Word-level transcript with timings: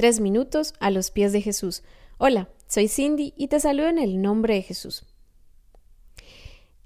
Tres 0.00 0.18
minutos 0.18 0.72
a 0.80 0.90
los 0.90 1.10
pies 1.10 1.30
de 1.30 1.42
Jesús. 1.42 1.82
Hola, 2.16 2.48
soy 2.66 2.88
Cindy 2.88 3.34
y 3.36 3.48
te 3.48 3.60
saludo 3.60 3.88
en 3.88 3.98
el 3.98 4.22
nombre 4.22 4.54
de 4.54 4.62
Jesús. 4.62 5.04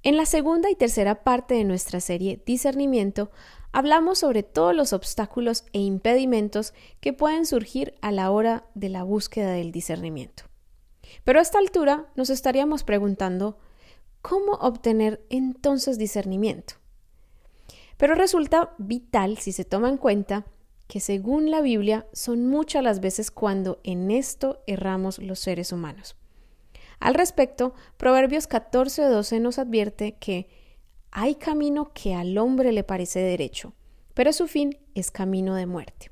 En 0.03 0.17
la 0.17 0.27
segunda 0.27 0.69
y 0.69 0.75
tercera 0.75 1.23
parte 1.23 1.55
de 1.55 1.63
nuestra 1.63 2.01
serie 2.01 2.43
Discernimiento, 2.45 3.31
hablamos 3.71 4.19
sobre 4.19 4.43
todos 4.43 4.75
los 4.75 4.93
obstáculos 4.93 5.65
e 5.73 5.79
impedimentos 5.79 6.75
que 7.01 7.13
pueden 7.13 7.47
surgir 7.47 7.95
a 8.01 8.11
la 8.11 8.33
hora 8.33 8.67
de 8.75 8.89
la 8.89 9.05
búsqueda 9.05 9.53
del 9.53 9.71
discernimiento. 9.71 10.47
Pero 11.23 11.39
a 11.39 11.43
esta 11.43 11.61
altura 11.61 12.11
nos 12.17 12.31
estaríamos 12.31 12.83
preguntando, 12.83 13.59
¿cómo 14.23 14.55
obtener 14.55 15.25
entonces 15.31 15.99
discernimiento? 15.99 16.75
Pero 17.97 18.17
resulta 18.17 18.75
vital 18.79 19.39
si 19.39 19.53
se 19.53 19.65
toma 19.65 19.89
en 19.89 19.99
cuenta 19.99 20.47
que 20.87 21.01
según 21.01 21.51
la 21.51 21.61
Biblia 21.61 22.07
son 22.13 22.47
muchas 22.47 22.83
las 22.83 23.01
veces 23.01 23.31
cuando 23.31 23.81
en 23.85 24.11
esto 24.11 24.63
erramos 24.67 25.19
los 25.19 25.39
seres 25.39 25.73
humanos. 25.73 26.17
Al 27.01 27.15
respecto, 27.15 27.75
Proverbios 27.97 28.49
14:12 28.49 29.41
nos 29.41 29.59
advierte 29.59 30.17
que 30.17 30.49
hay 31.11 31.37
camino 31.37 31.93
que 31.93 32.15
al 32.15 32.37
hombre 32.39 32.73
le 32.73 32.85
parece 32.85 33.21
derecho, 33.21 33.73
pero 34.15 34.33
su 34.33 34.49
fin 34.49 34.79
es 34.95 35.11
camino 35.11 35.55
de 35.55 35.67
muerte. 35.67 36.11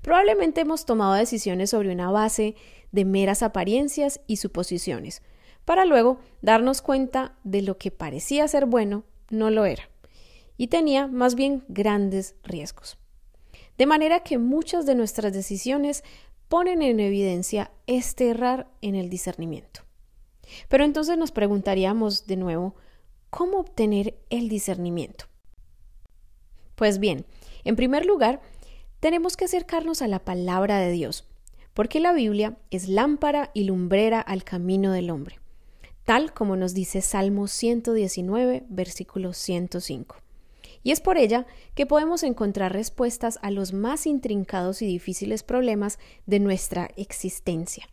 Probablemente 0.00 0.60
hemos 0.60 0.86
tomado 0.86 1.14
decisiones 1.14 1.70
sobre 1.70 1.92
una 1.92 2.10
base 2.10 2.54
de 2.92 3.04
meras 3.04 3.42
apariencias 3.42 4.20
y 4.26 4.36
suposiciones, 4.36 5.22
para 5.64 5.84
luego 5.84 6.18
darnos 6.40 6.82
cuenta 6.82 7.36
de 7.44 7.62
lo 7.62 7.78
que 7.78 7.90
parecía 7.90 8.46
ser 8.48 8.66
bueno 8.66 9.04
no 9.30 9.50
lo 9.50 9.64
era, 9.64 9.88
y 10.56 10.68
tenía 10.68 11.06
más 11.06 11.34
bien 11.34 11.64
grandes 11.68 12.34
riesgos. 12.42 12.98
De 13.78 13.86
manera 13.86 14.20
que 14.20 14.38
muchas 14.38 14.86
de 14.86 14.94
nuestras 14.94 15.32
decisiones 15.32 16.04
ponen 16.48 16.82
en 16.82 17.00
evidencia 17.00 17.70
este 17.86 18.28
errar 18.28 18.68
en 18.82 18.94
el 18.94 19.08
discernimiento. 19.08 19.80
Pero 20.68 20.84
entonces 20.84 21.16
nos 21.16 21.32
preguntaríamos 21.32 22.26
de 22.26 22.36
nuevo, 22.36 22.74
¿cómo 23.30 23.58
obtener 23.58 24.18
el 24.28 24.48
discernimiento? 24.48 25.26
Pues 26.74 26.98
bien, 26.98 27.24
en 27.64 27.76
primer 27.76 28.04
lugar, 28.04 28.40
tenemos 29.00 29.36
que 29.36 29.46
acercarnos 29.46 30.02
a 30.02 30.08
la 30.08 30.18
palabra 30.18 30.78
de 30.78 30.90
Dios, 30.90 31.26
porque 31.74 32.00
la 32.00 32.12
Biblia 32.12 32.58
es 32.70 32.88
lámpara 32.88 33.50
y 33.54 33.64
lumbrera 33.64 34.20
al 34.20 34.44
camino 34.44 34.92
del 34.92 35.10
hombre, 35.10 35.38
tal 36.04 36.34
como 36.34 36.56
nos 36.56 36.74
dice 36.74 37.00
Salmo 37.00 37.46
119, 37.46 38.64
versículo 38.68 39.32
105. 39.32 40.16
Y 40.82 40.90
es 40.90 41.00
por 41.00 41.16
ella 41.16 41.46
que 41.74 41.86
podemos 41.86 42.22
encontrar 42.22 42.72
respuestas 42.72 43.38
a 43.42 43.50
los 43.50 43.72
más 43.72 44.06
intrincados 44.06 44.82
y 44.82 44.86
difíciles 44.86 45.42
problemas 45.42 45.98
de 46.26 46.40
nuestra 46.40 46.90
existencia. 46.96 47.88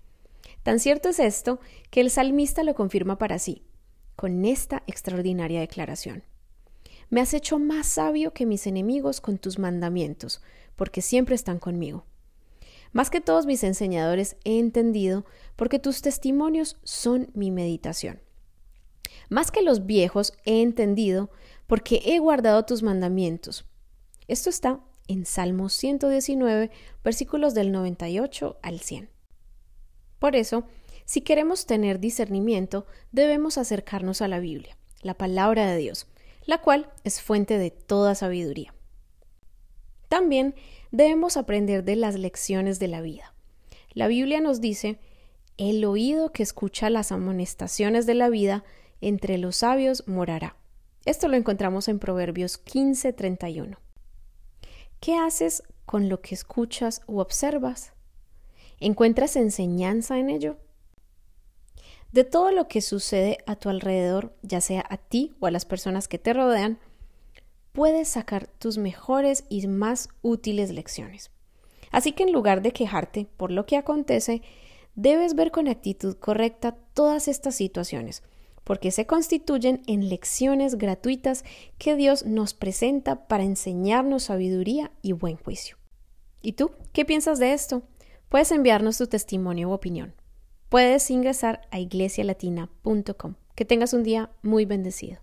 Tan 0.64 0.80
cierto 0.80 1.10
es 1.10 1.20
esto 1.20 1.60
que 1.90 2.02
el 2.02 2.10
salmista 2.10 2.64
lo 2.64 2.76
confirma 2.76 3.18
para 3.18 3.40
sí, 3.40 3.64
con 4.16 4.44
esta 4.44 4.84
extraordinaria 4.88 5.60
declaración. 5.60 6.24
Me 7.10 7.22
has 7.22 7.34
hecho 7.34 7.58
más 7.58 7.88
sabio 7.88 8.34
que 8.34 8.46
mis 8.46 8.68
enemigos 8.68 9.22
con 9.22 9.38
tus 9.38 9.58
mandamientos, 9.58 10.42
porque 10.76 11.02
siempre 11.02 11.36
están 11.36 11.58
conmigo. 11.58 12.06
Más 12.92 13.10
que 13.10 13.22
todos 13.22 13.46
mis 13.46 13.64
enseñadores 13.64 14.36
he 14.44 14.60
entendido, 14.60 15.26
porque 15.56 15.80
tus 15.80 16.02
testimonios 16.02 16.78
son 16.84 17.30
mi 17.34 17.52
meditación. 17.52 18.20
Más 19.30 19.52
que 19.52 19.62
los 19.62 19.86
viejos 19.86 20.34
he 20.46 20.62
entendido, 20.62 21.30
porque 21.70 22.02
he 22.04 22.18
guardado 22.18 22.66
tus 22.66 22.82
mandamientos. 22.82 23.64
Esto 24.28 24.50
está 24.50 24.80
en 25.08 25.28
Salmo 25.28 25.70
119, 25.70 26.72
versículos 27.04 27.54
del 27.54 27.72
98 27.72 28.58
al 28.64 28.80
100. 28.80 29.08
Por 30.18 30.36
eso, 30.36 30.64
si 31.06 31.22
queremos 31.22 31.68
tener 31.68 32.00
discernimiento, 32.00 32.88
debemos 33.12 33.60
acercarnos 33.60 34.24
a 34.24 34.28
la 34.28 34.40
Biblia, 34.40 34.80
la 35.04 35.14
palabra 35.14 35.68
de 35.68 35.78
Dios, 35.78 36.08
la 36.48 36.60
cual 36.60 36.92
es 37.04 37.22
fuente 37.22 37.60
de 37.60 37.70
toda 37.70 38.16
sabiduría. 38.16 38.74
También 40.08 40.56
debemos 40.90 41.38
aprender 41.38 41.84
de 41.84 41.98
las 41.98 42.16
lecciones 42.16 42.80
de 42.80 42.88
la 42.88 43.02
vida. 43.02 43.36
La 43.94 44.08
Biblia 44.08 44.42
nos 44.42 44.60
dice, 44.60 44.98
el 45.58 45.86
oído 45.86 46.32
que 46.32 46.42
escucha 46.42 46.90
las 46.90 47.12
amonestaciones 47.12 48.08
de 48.08 48.16
la 48.16 48.30
vida 48.30 48.64
entre 49.02 49.38
los 49.38 49.58
sabios 49.58 50.08
morará. 50.08 50.56
Esto 51.10 51.28
lo 51.28 51.38
encontramos 51.38 51.88
en 51.88 51.98
Proverbios 51.98 52.60
15:31. 52.64 53.80
¿Qué 55.00 55.16
haces 55.16 55.64
con 55.88 56.08
lo 56.08 56.22
que 56.22 56.36
escuchas 56.36 57.02
o 57.08 57.20
observas? 57.20 57.94
¿Encuentras 58.80 59.36
enseñanza 59.36 60.20
en 60.20 60.30
ello? 60.30 60.58
De 62.12 62.26
todo 62.26 62.52
lo 62.52 62.68
que 62.68 62.82
sucede 62.82 63.40
a 63.48 63.56
tu 63.56 63.70
alrededor, 63.70 64.36
ya 64.44 64.62
sea 64.62 64.86
a 64.88 64.98
ti 64.98 65.34
o 65.40 65.48
a 65.48 65.52
las 65.52 65.66
personas 65.66 66.08
que 66.08 66.20
te 66.20 66.32
rodean, 66.32 66.78
puedes 67.72 68.10
sacar 68.10 68.46
tus 68.46 68.78
mejores 68.78 69.46
y 69.50 69.66
más 69.66 70.10
útiles 70.22 70.70
lecciones. 70.70 71.32
Así 71.90 72.12
que 72.12 72.22
en 72.22 72.34
lugar 72.34 72.62
de 72.62 72.72
quejarte 72.72 73.28
por 73.36 73.50
lo 73.50 73.66
que 73.66 73.78
acontece, 73.78 74.44
debes 74.94 75.34
ver 75.34 75.50
con 75.50 75.70
actitud 75.70 76.18
correcta 76.18 76.78
todas 76.94 77.28
estas 77.28 77.56
situaciones 77.56 78.22
porque 78.70 78.92
se 78.92 79.08
constituyen 79.08 79.82
en 79.88 80.10
lecciones 80.10 80.76
gratuitas 80.76 81.44
que 81.80 81.96
Dios 81.96 82.28
nos 82.28 82.54
presenta 82.54 83.28
para 83.28 83.44
enseñarnos 83.44 84.26
sabiduría 84.26 84.92
y 85.02 85.14
buen 85.14 85.38
juicio. 85.38 85.78
¿Y 86.44 86.52
tú 86.52 86.70
qué 86.94 87.04
piensas 87.04 87.40
de 87.40 87.54
esto? 87.54 87.82
Puedes 88.30 88.52
enviarnos 88.52 89.00
tu 89.00 89.08
testimonio 89.08 89.70
u 89.70 89.72
opinión. 89.72 90.14
Puedes 90.70 91.10
ingresar 91.10 91.62
a 91.72 91.80
iglesialatina.com. 91.80 93.34
Que 93.56 93.66
tengas 93.66 93.94
un 93.94 94.04
día 94.04 94.30
muy 94.44 94.66
bendecido. 94.66 95.18